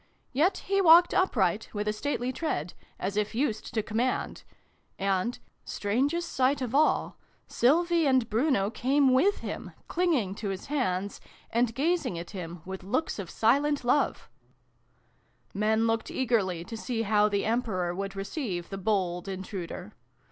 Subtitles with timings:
[0.33, 4.43] Yet he walked upright, with a stately tread, as if used to com mand:
[4.97, 11.21] and strangest sight of all Sylvie and Bruno came with him, clinging to his hands,
[11.51, 14.27] and gazing at him with looks of silent love.
[15.53, 15.59] xxiv] THE BEGGAR'S RETURN.
[15.59, 19.93] 383 Men looked eagerly to see how the Em peror would receive the bold intruder.